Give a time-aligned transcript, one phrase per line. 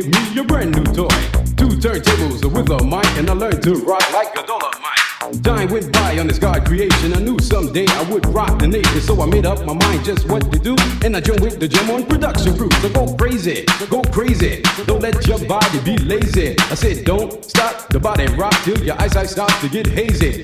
[0.00, 1.06] gave me a brand new toy.
[1.56, 5.42] Two turntables with a mic, and I learned to rock like a dollar mic.
[5.42, 7.14] Time went by on this God creation.
[7.14, 10.28] I knew someday I would rock the nation, so I made up my mind just
[10.28, 10.74] what to do.
[11.04, 12.70] And I joined with the Jam on production crew.
[12.82, 14.62] So go crazy, go crazy.
[14.84, 16.56] Don't let your body be lazy.
[16.58, 20.42] I said, don't stop the body rock till your eyesight starts to get hazy.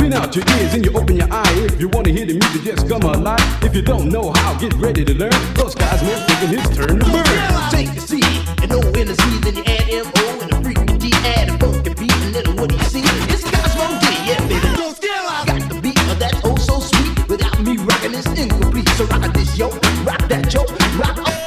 [0.00, 1.52] Spin out your ears and you open your eye.
[1.68, 3.38] If you want to hear the music, just come alive.
[3.62, 5.30] If you don't know how, get ready to learn.
[5.52, 7.70] Those guys most taking his turn to burn.
[7.70, 8.22] Take a C
[8.62, 11.50] and O in the C, then you add M O and a freaky D, add
[11.50, 13.02] a funky beat, and then what do you see?
[13.04, 14.72] It's Cosmo D, yeah, baby.
[14.80, 17.28] Don't still I got the beat of that oh so sweet.
[17.28, 18.88] Without me rocking it's incomplete.
[18.96, 19.68] So rock this yo,
[20.08, 20.64] rock that yo,
[20.96, 21.39] rock up.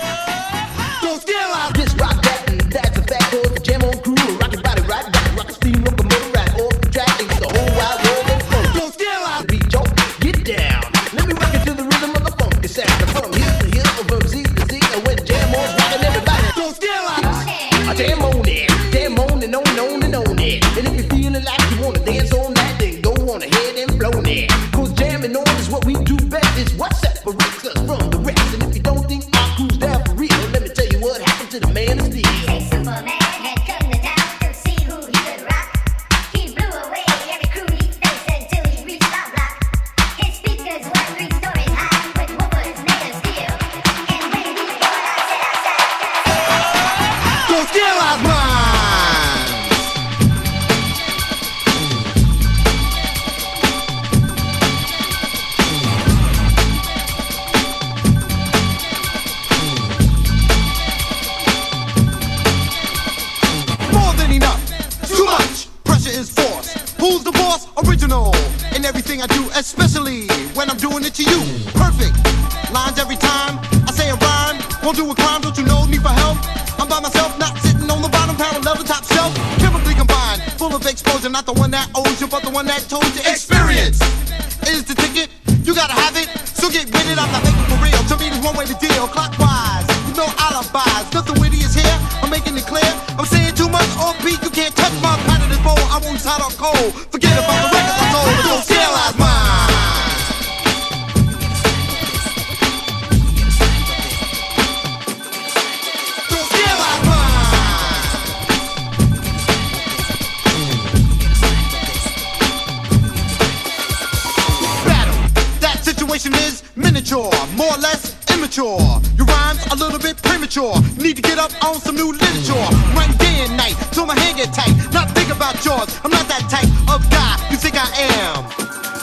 [116.43, 118.79] Is miniature, more or less immature.
[119.17, 120.75] Your rhymes a little bit premature.
[120.99, 122.67] Need to get up on some new literature.
[122.95, 124.75] Run day and night till my hand get tight.
[124.91, 125.87] Not think about yours.
[126.03, 127.87] I'm not that type of guy you think I
[128.19, 128.43] am.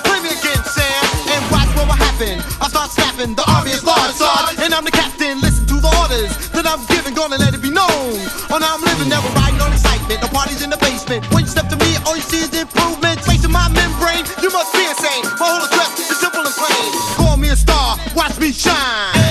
[0.05, 2.37] Play me again, Sam, and watch what will happen.
[2.61, 4.15] I start snapping, the army is large,
[4.61, 5.41] and I'm the captain.
[5.41, 8.21] Listen to the orders that I'm giving, gonna let it be known.
[8.53, 10.21] On how I'm living, never riding on excitement.
[10.21, 11.25] The party's in the basement.
[11.33, 13.25] When you step to me, all you see is improvements.
[13.27, 15.25] Facing my membrane, you must be insane.
[15.39, 15.70] My whole
[18.41, 19.30] me shine.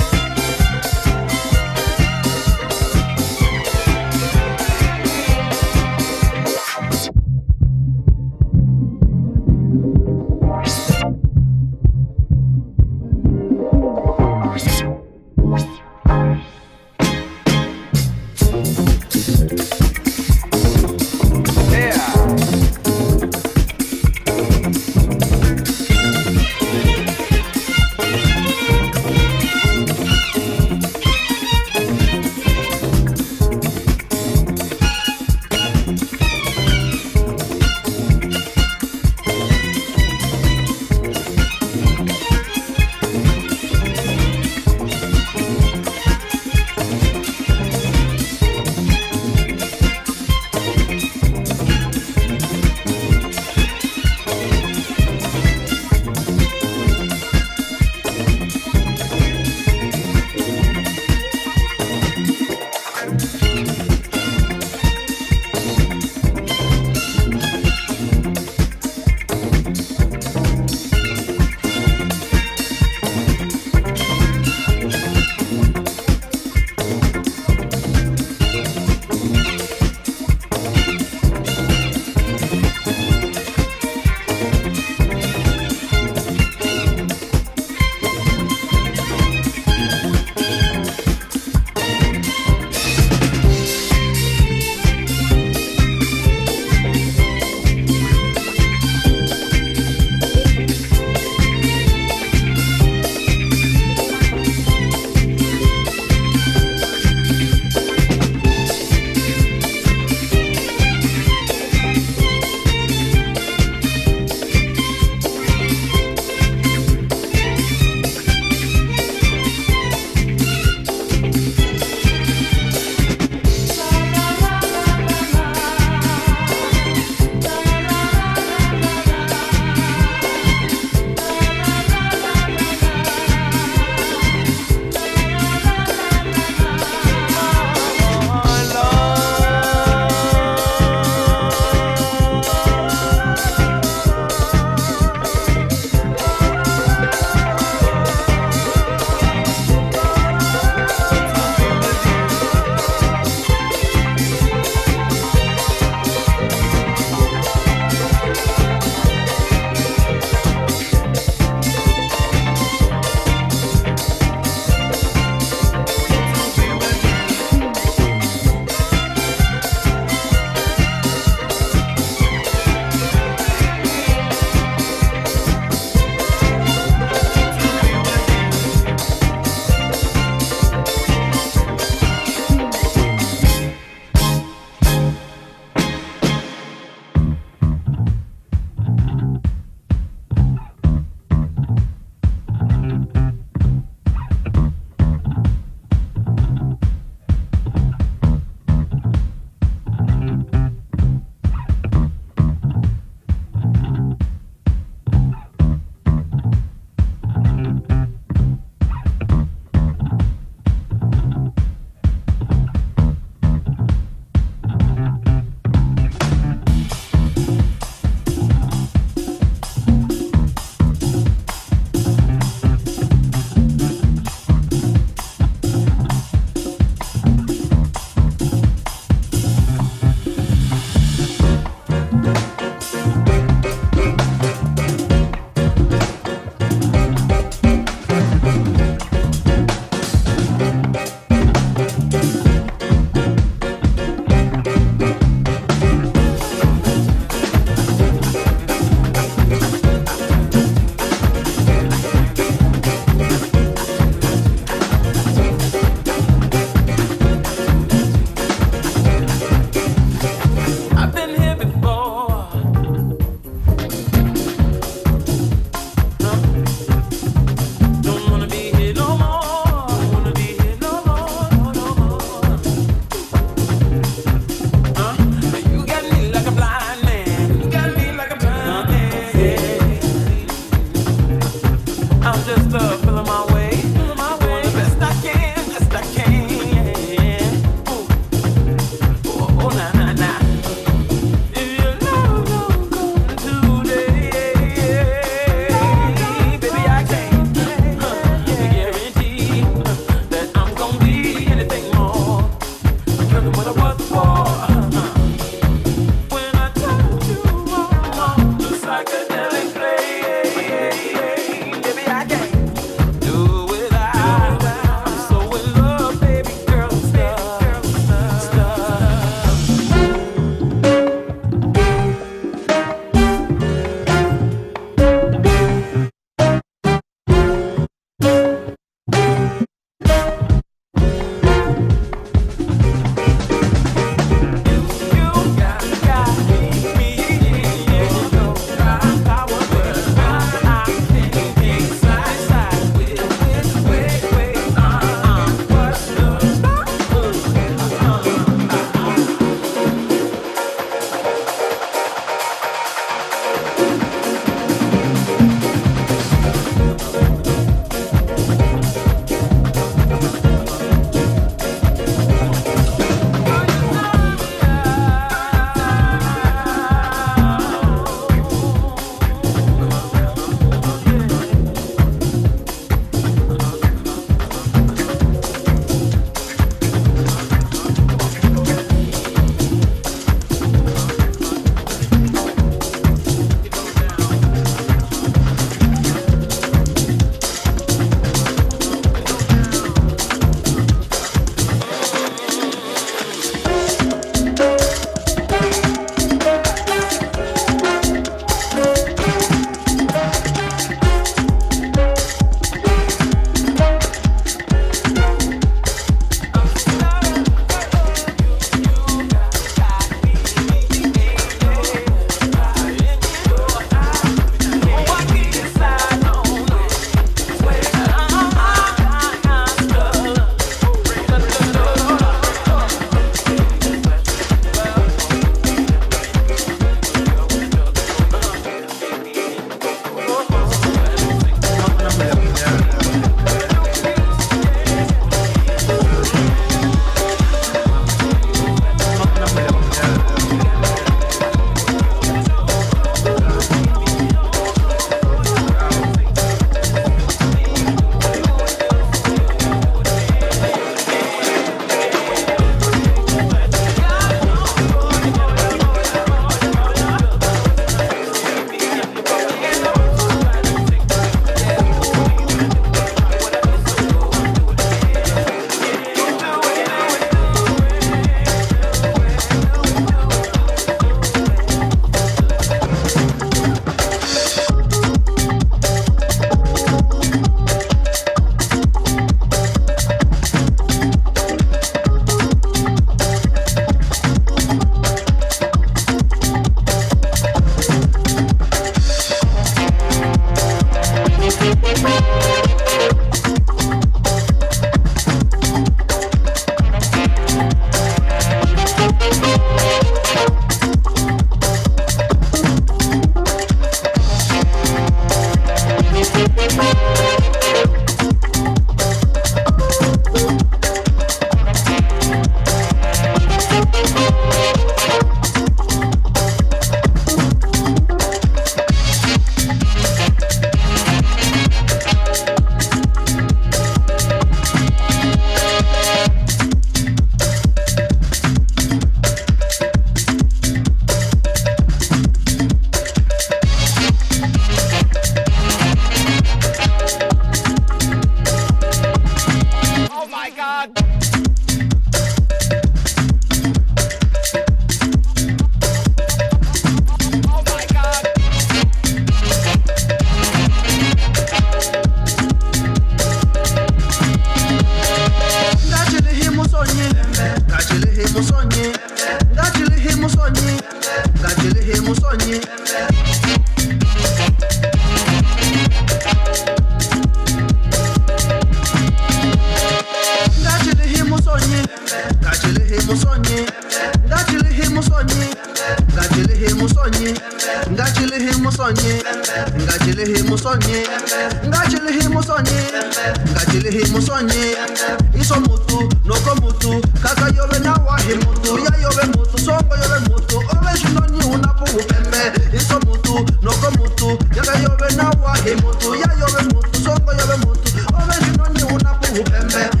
[597.03, 600.00] Songo yove mutu ove shinonyi unapo upembe